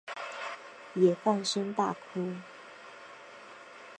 [0.95, 2.33] 也放声大哭